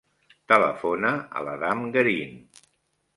[0.51, 2.33] Telefona a l'Adam Garin.